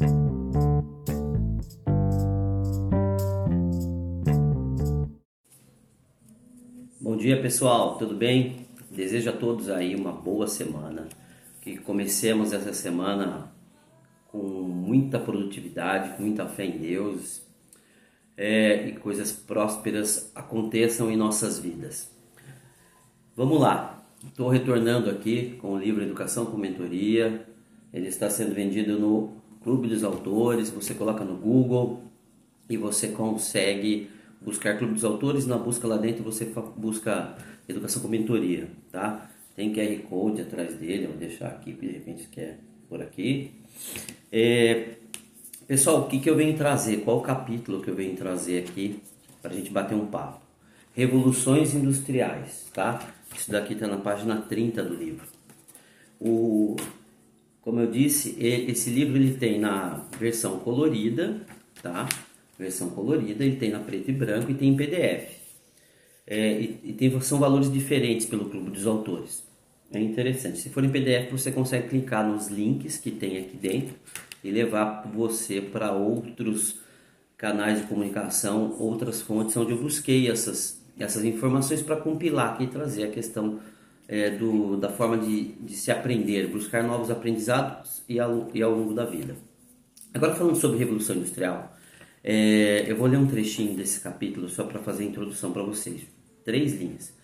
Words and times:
Bom 0.00 0.08
dia 7.18 7.42
pessoal, 7.42 7.98
tudo 7.98 8.14
bem? 8.14 8.66
Desejo 8.90 9.28
a 9.28 9.34
todos 9.34 9.68
aí 9.68 9.94
uma 9.94 10.12
boa 10.12 10.46
semana, 10.46 11.06
que 11.60 11.76
comecemos 11.76 12.54
essa 12.54 12.72
semana 12.72 13.52
com 14.28 14.38
muita 14.38 15.18
produtividade, 15.18 16.16
com 16.16 16.22
muita 16.22 16.46
fé 16.46 16.64
em 16.64 16.78
Deus 16.78 17.42
é, 18.38 18.88
e 18.88 18.92
coisas 18.92 19.32
prósperas 19.32 20.32
aconteçam 20.34 21.10
em 21.10 21.16
nossas 21.16 21.58
vidas. 21.58 22.10
Vamos 23.36 23.60
lá, 23.60 24.02
estou 24.26 24.48
retornando 24.48 25.10
aqui 25.10 25.58
com 25.60 25.74
o 25.74 25.78
livro 25.78 26.02
Educação 26.02 26.46
com 26.46 26.56
Mentoria, 26.56 27.46
ele 27.92 28.08
está 28.08 28.30
sendo 28.30 28.54
vendido 28.54 28.98
no 28.98 29.39
Clube 29.62 29.88
dos 29.88 30.04
Autores, 30.04 30.70
você 30.70 30.94
coloca 30.94 31.24
no 31.24 31.36
Google 31.36 32.02
e 32.68 32.76
você 32.76 33.08
consegue 33.08 34.10
buscar 34.40 34.78
Clube 34.78 34.94
dos 34.94 35.04
Autores, 35.04 35.46
na 35.46 35.58
busca 35.58 35.86
lá 35.86 35.96
dentro 35.96 36.24
você 36.24 36.50
busca 36.76 37.36
Educação 37.68 38.02
com 38.02 38.08
Mentoria, 38.08 38.68
tá? 38.90 39.30
Tem 39.54 39.72
QR 39.72 39.98
Code 40.08 40.42
atrás 40.42 40.74
dele, 40.76 41.06
vou 41.06 41.16
deixar 41.16 41.48
aqui, 41.48 41.72
de 41.72 41.86
repente 41.86 42.26
quer 42.28 42.58
por 42.88 43.02
aqui. 43.02 43.52
É, 44.32 44.94
pessoal, 45.66 46.00
o 46.00 46.08
que, 46.08 46.18
que 46.18 46.30
eu 46.30 46.36
venho 46.36 46.56
trazer? 46.56 46.98
Qual 46.98 47.18
o 47.18 47.22
capítulo 47.22 47.82
que 47.82 47.88
eu 47.88 47.94
venho 47.94 48.16
trazer 48.16 48.64
aqui 48.64 49.00
para 49.42 49.52
a 49.52 49.54
gente 49.54 49.70
bater 49.70 49.94
um 49.94 50.06
papo? 50.06 50.40
Revoluções 50.94 51.74
Industriais, 51.74 52.66
tá? 52.74 53.12
Isso 53.36 53.50
daqui 53.50 53.74
está 53.74 53.86
na 53.86 53.98
página 53.98 54.40
30 54.40 54.82
do 54.82 54.94
livro. 54.94 55.26
O, 56.18 56.76
como 57.70 57.82
eu 57.82 57.86
disse, 57.88 58.34
esse 58.40 58.90
livro 58.90 59.16
ele 59.16 59.34
tem 59.34 59.60
na 59.60 60.04
versão 60.18 60.58
colorida, 60.58 61.40
tá? 61.80 62.08
versão 62.58 62.90
colorida, 62.90 63.44
ele 63.44 63.54
tem 63.54 63.70
na 63.70 63.78
preto 63.78 64.10
e 64.10 64.12
branco 64.12 64.50
e 64.50 64.54
tem 64.54 64.70
em 64.70 64.76
PDF. 64.76 65.38
É, 66.26 66.60
e, 66.60 66.80
e 66.82 66.92
tem, 66.94 67.20
são 67.20 67.38
valores 67.38 67.72
diferentes 67.72 68.26
pelo 68.26 68.50
clube 68.50 68.72
dos 68.72 68.88
autores. 68.88 69.44
É 69.92 70.00
interessante. 70.00 70.58
Se 70.58 70.68
for 70.68 70.82
em 70.82 70.90
PDF, 70.90 71.30
você 71.30 71.52
consegue 71.52 71.90
clicar 71.90 72.26
nos 72.26 72.48
links 72.48 72.96
que 72.96 73.12
tem 73.12 73.38
aqui 73.38 73.56
dentro 73.56 73.94
e 74.42 74.50
levar 74.50 75.08
você 75.14 75.60
para 75.60 75.92
outros 75.92 76.80
canais 77.38 77.80
de 77.80 77.86
comunicação, 77.86 78.74
outras 78.80 79.22
fontes 79.22 79.56
onde 79.56 79.70
eu 79.70 79.80
busquei 79.80 80.28
essas, 80.28 80.82
essas 80.98 81.22
informações 81.22 81.82
para 81.82 81.94
compilar 81.94 82.54
aqui 82.54 82.64
e 82.64 82.66
trazer 82.66 83.04
a 83.04 83.10
questão 83.12 83.60
é, 84.10 84.28
do, 84.28 84.76
da 84.76 84.88
forma 84.88 85.16
de, 85.16 85.52
de 85.52 85.76
se 85.76 85.92
aprender, 85.92 86.48
buscar 86.48 86.82
novos 86.82 87.12
aprendizados 87.12 88.02
e 88.08 88.18
ao, 88.18 88.48
e 88.52 88.60
ao 88.60 88.72
longo 88.72 88.92
da 88.92 89.04
vida. 89.04 89.36
Agora 90.12 90.34
falando 90.34 90.56
sobre 90.56 90.78
Revolução 90.78 91.14
Industrial, 91.14 91.72
é, 92.24 92.90
eu 92.90 92.96
vou 92.96 93.06
ler 93.06 93.18
um 93.18 93.28
trechinho 93.28 93.76
desse 93.76 94.00
capítulo 94.00 94.48
só 94.48 94.64
para 94.64 94.80
fazer 94.80 95.04
a 95.04 95.06
introdução 95.06 95.52
para 95.52 95.62
vocês. 95.62 96.02
Três 96.44 96.74
linhas. 96.74 97.14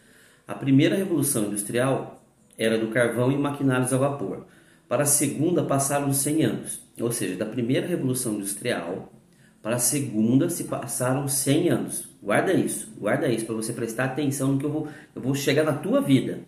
A 0.46 0.54
primeira 0.54 0.94
revolução 0.94 1.46
industrial 1.46 2.24
era 2.56 2.78
do 2.78 2.86
carvão 2.86 3.32
e 3.32 3.36
maquinários 3.36 3.92
a 3.92 3.98
vapor. 3.98 4.46
Para 4.88 5.02
a 5.02 5.06
segunda 5.06 5.64
passaram 5.64 6.12
100 6.12 6.44
anos, 6.44 6.80
ou 7.00 7.10
seja, 7.10 7.34
da 7.34 7.44
primeira 7.44 7.84
revolução 7.84 8.34
industrial 8.34 9.12
para 9.60 9.74
a 9.74 9.80
segunda 9.80 10.48
se 10.48 10.62
passaram 10.62 11.26
100 11.26 11.70
anos. 11.70 12.08
Guarda 12.22 12.52
isso, 12.52 12.88
guarda 12.96 13.26
isso 13.26 13.44
para 13.44 13.56
você 13.56 13.72
prestar 13.72 14.04
atenção 14.04 14.52
no 14.52 14.58
que 14.60 14.64
eu 14.64 14.70
vou, 14.70 14.88
eu 15.12 15.20
vou 15.20 15.34
chegar 15.34 15.64
na 15.64 15.72
tua 15.72 16.00
vida. 16.00 16.38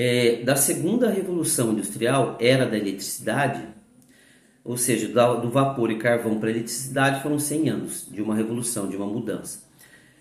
É, 0.00 0.44
da 0.44 0.54
segunda 0.54 1.10
revolução 1.10 1.72
industrial, 1.72 2.38
era 2.40 2.64
da 2.64 2.78
eletricidade, 2.78 3.66
ou 4.62 4.76
seja, 4.76 5.08
do 5.08 5.50
vapor 5.50 5.90
e 5.90 5.98
carvão 5.98 6.38
para 6.38 6.50
a 6.50 6.52
eletricidade 6.52 7.20
foram 7.20 7.36
100 7.36 7.68
anos 7.68 8.08
de 8.08 8.22
uma 8.22 8.36
revolução, 8.36 8.88
de 8.88 8.96
uma 8.96 9.08
mudança. 9.08 9.68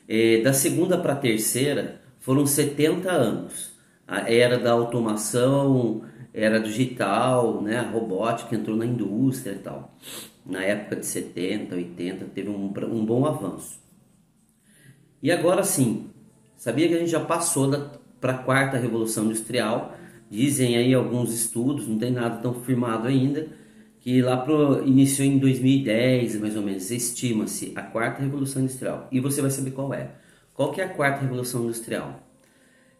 É, 0.07 0.41
da 0.41 0.51
segunda 0.51 0.97
para 0.97 1.13
a 1.13 1.15
terceira 1.15 2.01
foram 2.19 2.43
70 2.43 3.11
anos. 3.11 3.77
A 4.07 4.27
era 4.33 4.57
da 4.57 4.71
automação, 4.71 6.01
era 6.33 6.59
digital, 6.59 7.61
né? 7.61 7.77
a 7.77 7.87
robótica 7.87 8.55
entrou 8.55 8.75
na 8.75 8.85
indústria 8.87 9.51
e 9.51 9.59
tal. 9.59 9.95
Na 10.43 10.63
época 10.63 10.95
de 10.95 11.05
70, 11.05 11.75
80, 11.75 12.25
teve 12.33 12.49
um, 12.49 12.65
um 12.65 13.05
bom 13.05 13.27
avanço. 13.27 13.79
E 15.21 15.31
agora 15.31 15.63
sim, 15.63 16.09
sabia 16.55 16.87
que 16.87 16.95
a 16.95 16.97
gente 16.97 17.11
já 17.11 17.23
passou 17.23 17.67
para 18.19 18.33
a 18.33 18.37
quarta 18.37 18.77
revolução 18.77 19.25
industrial? 19.25 19.97
Dizem 20.29 20.75
aí 20.75 20.93
alguns 20.93 21.33
estudos, 21.33 21.87
não 21.87 21.97
tem 21.97 22.11
nada 22.11 22.37
tão 22.37 22.53
firmado 22.53 23.07
ainda, 23.07 23.47
que 23.99 24.21
lá 24.21 24.37
pro, 24.37 24.85
iniciou 24.85 25.27
em 25.27 25.37
2010, 25.37 26.39
mais 26.39 26.55
ou 26.55 26.61
menos, 26.61 26.91
estima-se 26.91 27.71
a 27.75 27.81
quarta 27.81 28.21
revolução 28.21 28.61
industrial. 28.61 29.07
E 29.11 29.19
você 29.19 29.41
vai 29.41 29.51
saber 29.51 29.71
qual 29.71 29.93
é. 29.93 30.11
Qual 30.53 30.71
que 30.71 30.81
é 30.81 30.85
a 30.85 30.89
quarta 30.89 31.21
revolução 31.21 31.63
industrial? 31.63 32.27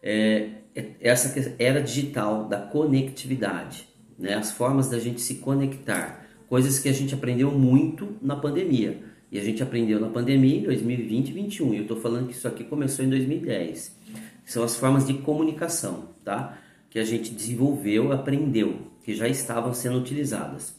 É, 0.02 0.48
é 0.74 0.86
essa 1.00 1.54
era 1.58 1.82
digital 1.82 2.46
da 2.46 2.58
conectividade, 2.58 3.88
né? 4.18 4.34
As 4.34 4.52
formas 4.52 4.88
da 4.88 4.98
gente 4.98 5.20
se 5.20 5.36
conectar, 5.36 6.26
coisas 6.48 6.78
que 6.78 6.88
a 6.88 6.92
gente 6.92 7.14
aprendeu 7.14 7.50
muito 7.50 8.16
na 8.22 8.36
pandemia. 8.36 9.02
E 9.30 9.38
a 9.38 9.44
gente 9.44 9.62
aprendeu 9.62 10.00
na 10.00 10.08
pandemia 10.08 10.58
em 10.58 10.62
2020 10.62 11.28
e 11.28 11.32
2021. 11.32 11.74
E 11.74 11.76
eu 11.76 11.82
estou 11.82 12.00
falando 12.00 12.28
que 12.28 12.34
isso 12.34 12.48
aqui 12.48 12.64
começou 12.64 13.04
em 13.04 13.10
2010. 13.10 13.96
São 14.48 14.64
as 14.64 14.76
formas 14.76 15.06
de 15.06 15.12
comunicação, 15.12 16.08
tá? 16.24 16.58
Que 16.88 16.98
a 16.98 17.04
gente 17.04 17.34
desenvolveu, 17.34 18.12
aprendeu, 18.12 18.90
que 19.04 19.14
já 19.14 19.28
estavam 19.28 19.74
sendo 19.74 19.98
utilizadas. 19.98 20.74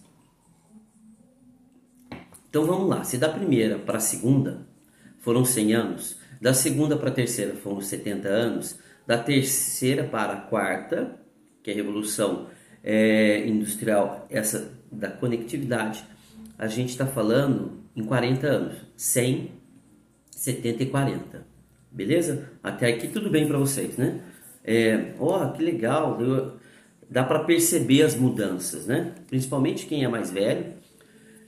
Então 2.49 2.65
vamos 2.65 2.89
lá, 2.89 3.03
se 3.03 3.19
da 3.19 3.29
primeira 3.29 3.77
para 3.77 3.99
a 3.99 4.01
segunda 4.01 4.67
foram 5.19 5.45
100 5.45 5.73
anos, 5.75 6.17
da 6.41 6.51
segunda 6.51 6.97
para 6.97 7.09
a 7.09 7.13
terceira 7.13 7.53
foram 7.57 7.79
70 7.79 8.27
anos, 8.27 8.79
da 9.05 9.19
terceira 9.19 10.03
para 10.03 10.33
a 10.33 10.41
quarta, 10.41 11.19
que 11.61 11.69
é 11.69 11.73
a 11.73 11.75
revolução 11.75 12.47
é, 12.83 13.47
industrial, 13.47 14.25
essa 14.31 14.73
da 14.91 15.11
conectividade, 15.11 16.03
a 16.57 16.65
gente 16.65 16.89
está 16.89 17.05
falando 17.05 17.83
em 17.95 18.03
40 18.03 18.47
anos, 18.47 18.77
100, 18.97 19.51
70 20.31 20.83
e 20.83 20.85
40. 20.87 21.58
Beleza? 21.91 22.49
Até 22.63 22.87
aqui 22.87 23.07
tudo 23.07 23.29
bem 23.29 23.47
para 23.47 23.57
vocês, 23.57 23.97
né? 23.97 24.21
É, 24.63 25.13
oh, 25.19 25.49
que 25.51 25.63
legal! 25.63 26.21
Eu, 26.21 26.53
dá 27.09 27.23
para 27.23 27.39
perceber 27.39 28.03
as 28.03 28.15
mudanças, 28.15 28.85
né? 28.85 29.13
Principalmente 29.27 29.85
quem 29.85 30.03
é 30.03 30.07
mais 30.07 30.29
velho 30.31 30.79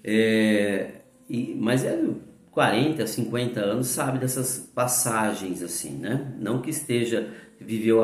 é, 0.03 0.91
e, 1.29 1.55
mas 1.57 1.83
é 1.85 1.99
40, 2.51 3.05
50 3.05 3.59
anos 3.59 3.87
sabe 3.87 4.19
dessas 4.19 4.71
passagens 4.73 5.61
assim, 5.61 5.97
né? 5.97 6.33
Não 6.39 6.61
que 6.61 6.69
esteja, 6.69 7.29
viveu 7.59 8.01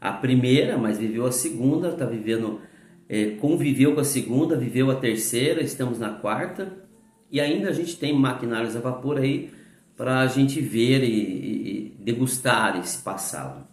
a, 0.00 0.10
a 0.10 0.12
primeira, 0.12 0.78
mas 0.78 0.98
viveu 0.98 1.26
a 1.26 1.32
segunda, 1.32 1.88
está 1.88 2.06
vivendo, 2.06 2.60
é, 3.08 3.30
conviveu 3.40 3.94
com 3.94 4.00
a 4.00 4.04
segunda, 4.04 4.56
viveu 4.56 4.90
a 4.90 4.94
terceira, 4.94 5.62
estamos 5.62 5.98
na 5.98 6.10
quarta 6.10 6.72
e 7.30 7.40
ainda 7.40 7.68
a 7.68 7.72
gente 7.72 7.96
tem 7.98 8.16
maquinários 8.16 8.76
a 8.76 8.80
vapor 8.80 9.18
aí 9.18 9.50
para 9.96 10.20
a 10.20 10.26
gente 10.26 10.60
ver 10.60 11.02
e, 11.04 11.10
e, 11.10 11.96
degustar 12.00 12.78
esse 12.78 12.98
passado. 13.02 13.66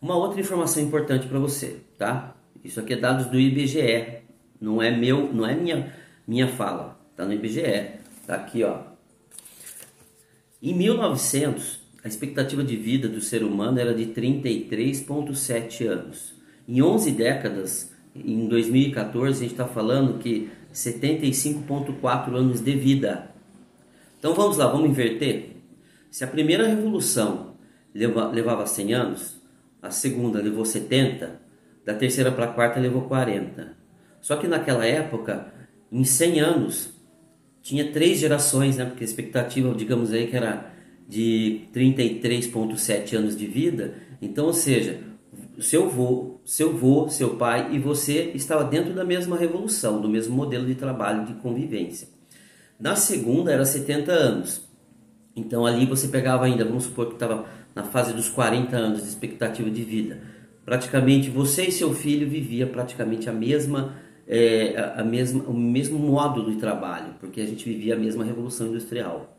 Uma 0.00 0.16
outra 0.16 0.40
informação 0.40 0.82
importante 0.82 1.26
para 1.26 1.38
você, 1.38 1.80
tá? 1.98 2.36
Isso 2.62 2.78
aqui 2.78 2.92
é 2.92 2.96
dados 2.96 3.26
do 3.26 3.38
IBGE, 3.38 4.22
não 4.60 4.82
é 4.82 4.90
meu, 4.90 5.32
não 5.32 5.46
é 5.46 5.54
minha 5.54 5.92
minha 6.26 6.48
fala, 6.48 6.98
tá 7.14 7.26
no 7.26 7.34
IBGE, 7.34 8.00
tá 8.26 8.36
aqui, 8.36 8.64
ó. 8.64 8.80
Em 10.62 10.74
1900, 10.74 11.80
a 12.02 12.08
expectativa 12.08 12.64
de 12.64 12.76
vida 12.76 13.08
do 13.08 13.20
ser 13.20 13.42
humano 13.42 13.78
era 13.78 13.94
de 13.94 14.06
33,7 14.06 15.86
anos. 15.86 16.34
Em 16.66 16.80
11 16.80 17.10
décadas, 17.10 17.92
em 18.14 18.48
2014, 18.48 19.36
a 19.36 19.42
gente 19.42 19.50
está 19.50 19.66
falando 19.66 20.18
que 20.18 20.48
75,4 20.72 22.34
anos 22.34 22.60
de 22.62 22.74
vida. 22.74 23.33
Então 24.24 24.32
vamos 24.34 24.56
lá, 24.56 24.68
vamos 24.68 24.88
inverter. 24.88 25.50
Se 26.10 26.24
a 26.24 26.26
primeira 26.26 26.66
revolução 26.66 27.56
levava 27.94 28.64
100 28.64 28.94
anos, 28.94 29.38
a 29.82 29.90
segunda 29.90 30.40
levou 30.40 30.64
70, 30.64 31.42
da 31.84 31.92
terceira 31.92 32.32
para 32.32 32.46
a 32.46 32.48
quarta 32.48 32.80
levou 32.80 33.02
40. 33.02 33.76
Só 34.22 34.36
que 34.36 34.48
naquela 34.48 34.86
época 34.86 35.52
em 35.92 36.04
100 36.04 36.40
anos, 36.40 36.94
tinha 37.60 37.92
três 37.92 38.18
gerações, 38.18 38.78
né? 38.78 38.86
Porque 38.86 39.04
a 39.04 39.06
expectativa, 39.06 39.74
digamos 39.74 40.10
aí, 40.10 40.26
que 40.26 40.36
era 40.38 40.72
de 41.06 41.66
33,7 41.74 43.18
anos 43.18 43.36
de 43.36 43.46
vida. 43.46 43.92
Então, 44.22 44.46
ou 44.46 44.54
seja, 44.54 45.00
seu 45.60 45.84
avô, 45.84 46.40
seu 46.46 46.70
avô, 46.70 47.10
seu 47.10 47.36
pai 47.36 47.74
e 47.74 47.78
você 47.78 48.32
estava 48.34 48.64
dentro 48.64 48.94
da 48.94 49.04
mesma 49.04 49.36
revolução, 49.36 50.00
do 50.00 50.08
mesmo 50.08 50.34
modelo 50.34 50.64
de 50.64 50.76
trabalho 50.76 51.26
de 51.26 51.34
convivência. 51.34 52.08
Na 52.78 52.96
segunda 52.96 53.52
era 53.52 53.64
70 53.64 54.12
anos. 54.12 54.60
Então 55.36 55.66
ali 55.66 55.86
você 55.86 56.08
pegava 56.08 56.44
ainda, 56.44 56.64
vamos 56.64 56.84
supor 56.84 57.06
que 57.06 57.14
estava 57.14 57.46
na 57.74 57.82
fase 57.82 58.12
dos 58.12 58.28
40 58.28 58.76
anos 58.76 59.02
de 59.02 59.08
expectativa 59.08 59.70
de 59.70 59.82
vida. 59.82 60.20
Praticamente 60.64 61.28
você 61.28 61.64
e 61.64 61.72
seu 61.72 61.92
filho 61.92 62.28
vivia 62.28 62.66
praticamente 62.66 63.28
a 63.28 63.32
mesma 63.32 63.94
é, 64.26 64.94
a, 64.96 65.04
mesma, 65.04 65.44
o 65.44 65.52
mesmo 65.52 65.98
modo 65.98 66.50
de 66.50 66.56
trabalho, 66.56 67.14
porque 67.20 67.40
a 67.40 67.46
gente 67.46 67.64
vivia 67.64 67.94
a 67.94 67.98
mesma 67.98 68.24
revolução 68.24 68.68
industrial. 68.68 69.36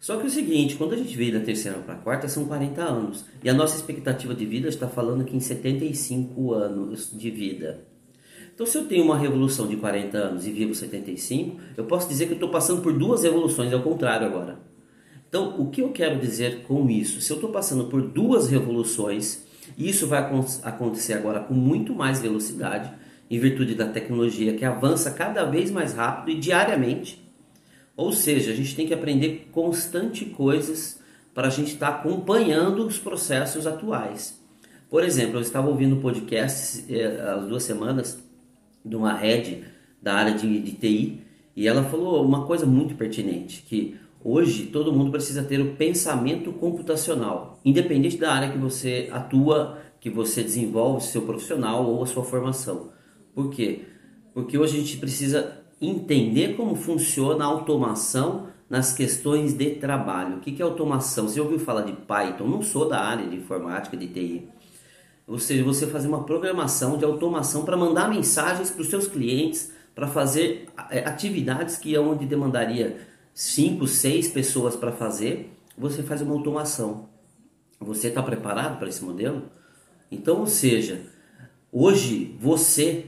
Só 0.00 0.16
que 0.16 0.26
o 0.26 0.30
seguinte, 0.30 0.74
quando 0.74 0.94
a 0.94 0.96
gente 0.96 1.16
veio 1.16 1.32
da 1.32 1.44
terceira 1.44 1.78
para 1.78 1.94
a 1.94 1.98
quarta, 1.98 2.26
são 2.26 2.44
40 2.46 2.82
anos. 2.82 3.24
E 3.42 3.48
a 3.48 3.54
nossa 3.54 3.76
expectativa 3.76 4.34
de 4.34 4.44
vida 4.44 4.68
está 4.68 4.88
falando 4.88 5.24
que 5.24 5.36
em 5.36 5.40
75 5.40 6.52
anos 6.52 7.10
de 7.12 7.30
vida. 7.30 7.84
Então, 8.54 8.66
se 8.66 8.76
eu 8.76 8.86
tenho 8.86 9.04
uma 9.04 9.16
revolução 9.16 9.66
de 9.66 9.76
40 9.76 10.16
anos 10.16 10.46
e 10.46 10.52
vivo 10.52 10.74
75, 10.74 11.60
eu 11.76 11.84
posso 11.84 12.08
dizer 12.08 12.26
que 12.26 12.32
eu 12.32 12.36
estou 12.36 12.50
passando 12.50 12.82
por 12.82 12.92
duas 12.92 13.22
revoluções, 13.22 13.72
é 13.72 13.76
o 13.76 13.82
contrário 13.82 14.26
agora. 14.26 14.58
Então, 15.28 15.58
o 15.58 15.70
que 15.70 15.80
eu 15.80 15.90
quero 15.90 16.20
dizer 16.20 16.62
com 16.64 16.90
isso? 16.90 17.20
Se 17.22 17.32
eu 17.32 17.36
estou 17.36 17.50
passando 17.50 17.86
por 17.86 18.02
duas 18.02 18.50
revoluções, 18.50 19.44
isso 19.78 20.06
vai 20.06 20.20
acontecer 20.62 21.14
agora 21.14 21.40
com 21.40 21.54
muito 21.54 21.94
mais 21.94 22.20
velocidade, 22.20 22.92
em 23.30 23.38
virtude 23.38 23.74
da 23.74 23.86
tecnologia 23.86 24.52
que 24.52 24.64
avança 24.64 25.10
cada 25.10 25.44
vez 25.44 25.70
mais 25.70 25.94
rápido 25.94 26.36
e 26.36 26.38
diariamente. 26.38 27.22
Ou 27.96 28.12
seja, 28.12 28.52
a 28.52 28.54
gente 28.54 28.76
tem 28.76 28.86
que 28.86 28.92
aprender 28.92 29.48
constante 29.50 30.26
coisas 30.26 31.00
para 31.34 31.46
a 31.46 31.50
gente 31.50 31.72
estar 31.72 31.90
tá 31.90 31.98
acompanhando 31.98 32.86
os 32.86 32.98
processos 32.98 33.66
atuais. 33.66 34.38
Por 34.90 35.02
exemplo, 35.02 35.36
eu 35.38 35.40
estava 35.40 35.68
ouvindo 35.68 35.96
um 35.96 36.00
podcast 36.00 36.84
eh, 36.92 37.20
há 37.22 37.36
duas 37.36 37.62
semanas 37.62 38.22
de 38.84 38.96
uma 38.96 39.14
head 39.14 39.64
da 40.00 40.14
área 40.14 40.34
de, 40.34 40.60
de 40.60 40.72
TI 40.72 41.22
e 41.54 41.68
ela 41.68 41.84
falou 41.84 42.24
uma 42.24 42.46
coisa 42.46 42.64
muito 42.64 42.94
pertinente, 42.94 43.62
que 43.62 43.96
hoje 44.24 44.66
todo 44.66 44.92
mundo 44.92 45.10
precisa 45.10 45.42
ter 45.42 45.60
o 45.60 45.76
pensamento 45.76 46.52
computacional, 46.52 47.60
independente 47.64 48.16
da 48.16 48.32
área 48.32 48.50
que 48.50 48.58
você 48.58 49.08
atua, 49.12 49.78
que 50.00 50.08
você 50.08 50.42
desenvolve, 50.42 51.04
seu 51.04 51.22
profissional 51.22 51.86
ou 51.86 52.02
a 52.02 52.06
sua 52.06 52.24
formação. 52.24 52.90
Por 53.34 53.50
quê? 53.50 53.82
Porque 54.32 54.56
hoje 54.56 54.76
a 54.76 54.80
gente 54.80 54.96
precisa 54.96 55.62
entender 55.80 56.56
como 56.56 56.74
funciona 56.74 57.44
a 57.44 57.48
automação 57.48 58.46
nas 58.68 58.92
questões 58.92 59.52
de 59.52 59.70
trabalho. 59.74 60.36
O 60.36 60.40
que 60.40 60.62
é 60.62 60.64
automação? 60.64 61.28
Você 61.28 61.40
ouviu 61.40 61.58
falar 61.58 61.82
de 61.82 61.92
Python? 61.92 62.46
Não 62.46 62.62
sou 62.62 62.88
da 62.88 63.00
área 63.00 63.28
de 63.28 63.36
informática, 63.36 63.96
de 63.96 64.06
TI. 64.06 64.48
Ou 65.32 65.38
seja, 65.38 65.64
você 65.64 65.86
fazer 65.86 66.08
uma 66.08 66.24
programação 66.24 66.98
de 66.98 67.06
automação 67.06 67.64
para 67.64 67.74
mandar 67.74 68.06
mensagens 68.06 68.70
para 68.70 68.82
os 68.82 68.88
seus 68.88 69.06
clientes, 69.06 69.72
para 69.94 70.06
fazer 70.06 70.68
é, 70.90 70.98
atividades 70.98 71.78
que 71.78 71.94
é 71.94 71.98
onde 71.98 72.26
demandaria 72.26 73.08
5, 73.32 73.86
6 73.86 74.28
pessoas 74.28 74.76
para 74.76 74.92
fazer, 74.92 75.50
você 75.76 76.02
faz 76.02 76.20
uma 76.20 76.34
automação. 76.34 77.08
Você 77.80 78.08
está 78.08 78.22
preparado 78.22 78.78
para 78.78 78.90
esse 78.90 79.02
modelo? 79.02 79.44
Então, 80.10 80.40
ou 80.40 80.46
seja, 80.46 81.00
hoje 81.72 82.36
você, 82.38 83.06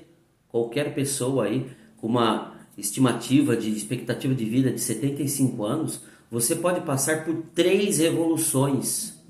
qualquer 0.48 0.94
pessoa 0.94 1.44
aí 1.44 1.70
com 1.98 2.06
uma 2.06 2.54
estimativa 2.78 3.54
de 3.54 3.68
expectativa 3.68 4.34
de 4.34 4.46
vida 4.46 4.70
de 4.70 4.80
75 4.80 5.62
anos, 5.62 6.00
você 6.30 6.56
pode 6.56 6.80
passar 6.86 7.22
por 7.22 7.34
três 7.54 7.98
revoluções 7.98 9.22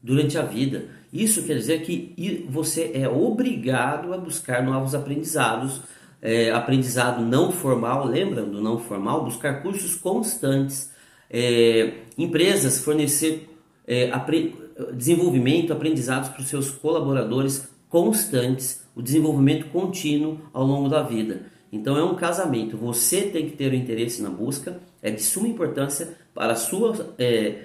durante 0.00 0.38
a 0.38 0.42
vida. 0.42 0.97
Isso 1.12 1.42
quer 1.44 1.54
dizer 1.54 1.82
que 1.82 2.46
você 2.50 2.90
é 2.94 3.08
obrigado 3.08 4.12
a 4.12 4.18
buscar 4.18 4.62
novos 4.62 4.94
aprendizados, 4.94 5.80
é, 6.20 6.50
aprendizado 6.50 7.22
não 7.22 7.50
formal, 7.50 8.06
lembra 8.06 8.42
do 8.42 8.60
não 8.60 8.78
formal? 8.78 9.24
Buscar 9.24 9.62
cursos 9.62 9.94
constantes, 9.94 10.90
é, 11.30 11.94
empresas 12.16 12.82
fornecer 12.82 13.48
é, 13.86 14.10
apre, 14.10 14.54
desenvolvimento, 14.94 15.72
aprendizados 15.72 16.28
para 16.28 16.42
os 16.42 16.48
seus 16.48 16.70
colaboradores 16.70 17.68
constantes, 17.88 18.82
o 18.94 19.00
desenvolvimento 19.00 19.66
contínuo 19.70 20.38
ao 20.52 20.66
longo 20.66 20.88
da 20.88 21.02
vida. 21.02 21.46
Então 21.72 21.96
é 21.96 22.04
um 22.04 22.14
casamento. 22.14 22.76
Você 22.76 23.22
tem 23.22 23.48
que 23.48 23.56
ter 23.56 23.72
o 23.72 23.74
interesse 23.74 24.22
na 24.22 24.30
busca, 24.30 24.80
é 25.02 25.10
de 25.10 25.22
suma 25.22 25.48
importância 25.48 26.16
para 26.34 26.52
a 26.52 26.56
sua 26.56 27.14
é, 27.18 27.62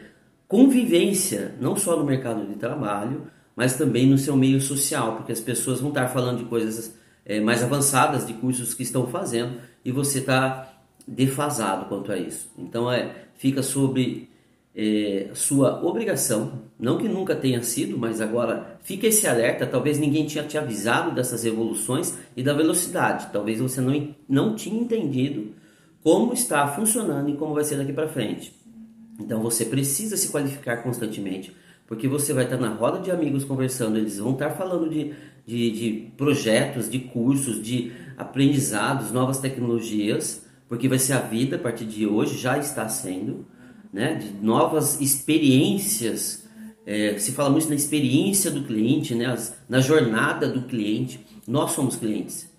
convivência, 0.53 1.55
não 1.59 1.75
só 1.75 1.97
no 1.97 2.05
mercado 2.05 2.45
de 2.45 2.53
trabalho, 2.53 3.23
mas 3.55 3.75
também 3.75 4.05
no 4.05 4.19
seu 4.19 4.37
meio 4.37 4.61
social, 4.61 5.15
porque 5.15 5.31
as 5.31 5.39
pessoas 5.39 5.79
vão 5.79 5.89
estar 5.89 6.09
falando 6.09 6.37
de 6.37 6.45
coisas 6.45 6.95
é, 7.25 7.39
mais 7.39 7.63
avançadas, 7.63 8.27
de 8.27 8.33
cursos 8.33 8.75
que 8.75 8.83
estão 8.83 9.07
fazendo, 9.07 9.59
e 9.83 9.91
você 9.91 10.19
está 10.19 10.71
defasado 11.07 11.85
quanto 11.85 12.11
a 12.11 12.17
isso. 12.19 12.51
Então 12.55 12.91
é, 12.91 13.15
fica 13.33 13.63
sobre 13.63 14.29
é, 14.75 15.31
sua 15.33 15.83
obrigação, 15.83 16.61
não 16.79 16.99
que 16.99 17.09
nunca 17.09 17.35
tenha 17.35 17.63
sido, 17.63 17.97
mas 17.97 18.21
agora 18.21 18.77
fica 18.83 19.07
esse 19.07 19.25
alerta. 19.25 19.65
Talvez 19.65 19.97
ninguém 19.97 20.27
tinha 20.27 20.43
te 20.43 20.55
avisado 20.55 21.15
dessas 21.15 21.43
evoluções 21.43 22.15
e 22.37 22.43
da 22.43 22.53
velocidade. 22.53 23.29
Talvez 23.33 23.59
você 23.59 23.81
não, 23.81 24.15
não 24.29 24.55
tinha 24.55 24.79
entendido 24.79 25.55
como 26.03 26.31
está 26.31 26.67
funcionando 26.67 27.27
e 27.31 27.37
como 27.37 27.55
vai 27.55 27.63
ser 27.63 27.77
daqui 27.77 27.91
para 27.91 28.07
frente. 28.07 28.53
Então 29.19 29.41
você 29.41 29.65
precisa 29.65 30.17
se 30.17 30.29
qualificar 30.29 30.77
constantemente, 30.77 31.55
porque 31.87 32.07
você 32.07 32.33
vai 32.33 32.45
estar 32.45 32.57
na 32.57 32.69
roda 32.69 32.99
de 32.99 33.11
amigos 33.11 33.43
conversando, 33.43 33.97
eles 33.97 34.17
vão 34.17 34.33
estar 34.33 34.51
falando 34.51 34.89
de, 34.89 35.13
de, 35.45 35.71
de 35.71 36.11
projetos, 36.17 36.89
de 36.89 36.99
cursos, 36.99 37.61
de 37.61 37.91
aprendizados, 38.17 39.11
novas 39.11 39.39
tecnologias, 39.39 40.45
porque 40.67 40.87
vai 40.87 40.97
ser 40.97 41.13
a 41.13 41.19
vida 41.19 41.55
a 41.55 41.59
partir 41.59 41.85
de 41.85 42.07
hoje, 42.07 42.37
já 42.37 42.57
está 42.57 42.87
sendo, 42.89 43.45
né? 43.91 44.15
de 44.15 44.33
novas 44.43 44.99
experiências. 44.99 46.47
É, 46.85 47.17
se 47.17 47.31
fala 47.31 47.49
muito 47.49 47.69
na 47.69 47.75
experiência 47.75 48.51
do 48.51 48.63
cliente, 48.63 49.15
né? 49.15 49.27
As, 49.27 49.55
na 49.69 49.79
jornada 49.79 50.49
do 50.49 50.63
cliente. 50.63 51.25
Nós 51.47 51.71
somos 51.71 51.95
clientes. 51.95 52.49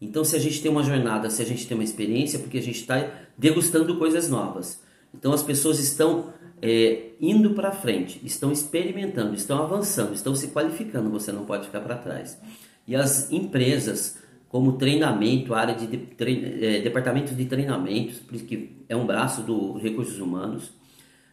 Então, 0.00 0.24
se 0.24 0.34
a 0.34 0.38
gente 0.38 0.62
tem 0.62 0.70
uma 0.70 0.82
jornada, 0.82 1.28
se 1.28 1.42
a 1.42 1.44
gente 1.44 1.66
tem 1.66 1.76
uma 1.76 1.84
experiência, 1.84 2.38
é 2.38 2.40
porque 2.40 2.58
a 2.58 2.62
gente 2.62 2.80
está 2.80 3.08
degustando 3.36 3.98
coisas 3.98 4.28
novas. 4.30 4.80
Então 5.14 5.32
as 5.32 5.42
pessoas 5.42 5.78
estão 5.78 6.32
é, 6.62 7.10
indo 7.20 7.50
para 7.50 7.72
frente, 7.72 8.20
estão 8.24 8.52
experimentando, 8.52 9.34
estão 9.34 9.62
avançando, 9.62 10.14
estão 10.14 10.34
se 10.34 10.48
qualificando. 10.48 11.10
Você 11.10 11.32
não 11.32 11.44
pode 11.44 11.66
ficar 11.66 11.80
para 11.80 11.96
trás. 11.96 12.38
E 12.86 12.94
as 12.94 13.30
empresas, 13.30 14.18
como 14.48 14.72
treinamento, 14.72 15.54
área 15.54 15.74
de, 15.74 15.86
de 15.86 16.64
é, 16.64 16.80
departamento 16.80 17.34
de 17.34 17.44
treinamentos, 17.44 18.20
que 18.46 18.84
é 18.88 18.96
um 18.96 19.06
braço 19.06 19.42
dos 19.42 19.82
recursos 19.82 20.18
humanos, 20.18 20.72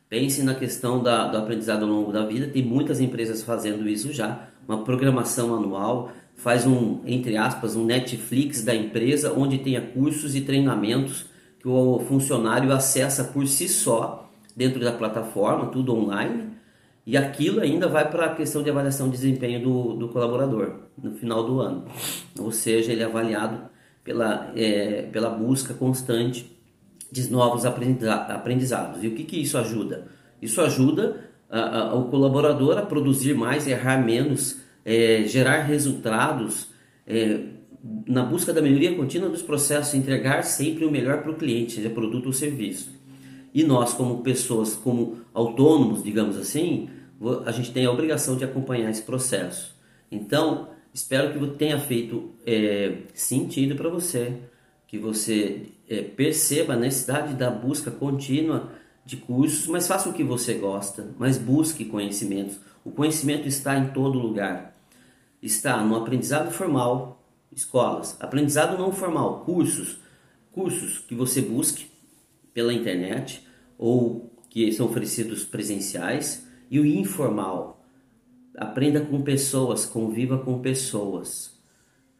pense 0.09 0.43
na 0.43 0.55
questão 0.55 1.01
da, 1.01 1.27
do 1.27 1.37
aprendizado 1.37 1.83
ao 1.83 1.89
longo 1.89 2.11
da 2.11 2.25
vida. 2.25 2.47
Tem 2.47 2.63
muitas 2.63 2.99
empresas 2.99 3.43
fazendo 3.43 3.87
isso 3.87 4.13
já, 4.13 4.49
uma 4.67 4.83
programação 4.83 5.55
anual, 5.55 6.11
faz 6.35 6.65
um 6.65 7.01
entre 7.05 7.35
aspas 7.35 7.75
um 7.75 7.83
Netflix 7.83 8.63
da 8.63 8.75
empresa 8.75 9.33
onde 9.33 9.57
tenha 9.57 9.81
cursos 9.81 10.35
e 10.35 10.41
treinamentos 10.41 11.25
que 11.67 11.71
o 11.71 11.99
funcionário 11.99 12.71
acessa 12.71 13.25
por 13.25 13.45
si 13.45 13.67
só 13.67 14.31
dentro 14.55 14.79
da 14.79 14.93
plataforma, 14.93 15.67
tudo 15.67 15.93
online, 15.93 16.51
e 17.05 17.17
aquilo 17.17 17.59
ainda 17.59 17.89
vai 17.89 18.09
para 18.09 18.27
a 18.27 18.35
questão 18.35 18.63
de 18.63 18.69
avaliação 18.69 19.09
de 19.09 19.17
desempenho 19.17 19.61
do, 19.61 19.93
do 19.95 20.07
colaborador 20.07 20.83
no 20.97 21.11
final 21.15 21.43
do 21.43 21.59
ano. 21.59 21.83
Ou 22.39 22.51
seja, 22.51 22.93
ele 22.93 23.03
é 23.03 23.05
avaliado 23.05 23.69
pela, 24.01 24.49
é, 24.55 25.09
pela 25.11 25.29
busca 25.29 25.73
constante 25.73 26.57
de 27.11 27.29
novos 27.29 27.65
aprendizados. 27.65 29.03
E 29.03 29.07
o 29.07 29.15
que, 29.15 29.25
que 29.25 29.41
isso 29.41 29.57
ajuda? 29.57 30.07
Isso 30.41 30.61
ajuda 30.61 31.17
a, 31.49 31.79
a, 31.79 31.95
o 31.95 32.05
colaborador 32.05 32.77
a 32.77 32.81
produzir 32.81 33.33
mais, 33.33 33.67
errar 33.67 33.97
menos, 33.97 34.61
é, 34.85 35.23
gerar 35.25 35.63
resultados, 35.63 36.69
é, 37.05 37.41
na 38.07 38.23
busca 38.23 38.53
da 38.53 38.61
melhoria 38.61 38.95
contínua 38.95 39.29
dos 39.29 39.41
processos, 39.41 39.93
entregar 39.93 40.43
sempre 40.43 40.85
o 40.85 40.91
melhor 40.91 41.21
para 41.21 41.31
o 41.31 41.35
cliente, 41.35 41.73
seja 41.73 41.89
produto 41.89 42.27
ou 42.27 42.33
serviço. 42.33 42.91
E 43.53 43.63
nós, 43.63 43.93
como 43.93 44.21
pessoas, 44.21 44.75
como 44.75 45.17
autônomos, 45.33 46.03
digamos 46.03 46.37
assim, 46.37 46.89
a 47.45 47.51
gente 47.51 47.71
tem 47.71 47.85
a 47.85 47.91
obrigação 47.91 48.35
de 48.35 48.43
acompanhar 48.43 48.89
esse 48.89 49.01
processo. 49.01 49.75
Então, 50.11 50.69
espero 50.93 51.33
que 51.33 51.57
tenha 51.57 51.79
feito 51.79 52.31
é, 52.45 52.97
sentido 53.13 53.75
para 53.75 53.89
você, 53.89 54.33
que 54.87 54.97
você 54.97 55.63
é, 55.89 56.01
perceba 56.01 56.73
a 56.73 56.77
necessidade 56.77 57.33
da 57.33 57.49
busca 57.49 57.91
contínua 57.91 58.71
de 59.05 59.17
cursos, 59.17 59.67
mas 59.67 59.87
faça 59.87 60.09
o 60.09 60.13
que 60.13 60.23
você 60.23 60.53
gosta, 60.53 61.07
mas 61.17 61.37
busque 61.37 61.85
conhecimentos. 61.85 62.59
O 62.83 62.91
conhecimento 62.91 63.47
está 63.47 63.77
em 63.77 63.87
todo 63.87 64.19
lugar. 64.19 64.75
Está 65.41 65.81
no 65.83 65.95
aprendizado 65.95 66.51
formal, 66.51 67.23
escolas, 67.51 68.17
aprendizado 68.19 68.77
não 68.77 68.91
formal, 68.91 69.41
cursos, 69.45 69.99
cursos 70.51 70.99
que 70.99 71.15
você 71.15 71.41
busque 71.41 71.87
pela 72.53 72.73
internet 72.73 73.45
ou 73.77 74.33
que 74.49 74.71
são 74.71 74.87
oferecidos 74.87 75.45
presenciais 75.45 76.47
e 76.69 76.79
o 76.79 76.85
informal. 76.85 77.85
Aprenda 78.55 79.01
com 79.01 79.21
pessoas, 79.21 79.85
conviva 79.85 80.39
com 80.39 80.59
pessoas. 80.59 81.55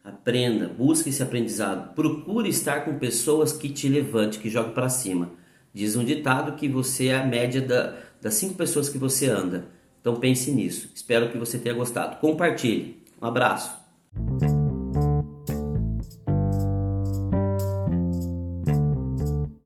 Aprenda, 0.04 0.68
busque 0.68 1.10
esse 1.10 1.22
aprendizado. 1.22 1.94
Procure 1.94 2.48
estar 2.48 2.84
com 2.84 2.98
pessoas 2.98 3.52
que 3.52 3.68
te 3.68 3.88
levante, 3.88 4.38
que 4.38 4.48
jogue 4.48 4.72
para 4.72 4.88
cima. 4.88 5.32
Diz 5.74 5.96
um 5.96 6.04
ditado 6.04 6.56
que 6.56 6.68
você 6.68 7.08
é 7.08 7.18
a 7.18 7.26
média 7.26 7.60
da, 7.60 7.96
das 8.20 8.34
cinco 8.34 8.54
pessoas 8.54 8.88
que 8.88 8.98
você 8.98 9.28
anda. 9.28 9.66
Então 10.00 10.16
pense 10.16 10.50
nisso. 10.50 10.90
Espero 10.94 11.30
que 11.30 11.38
você 11.38 11.58
tenha 11.58 11.74
gostado. 11.74 12.16
Compartilhe. 12.20 13.02
Um 13.20 13.26
abraço. 13.26 13.76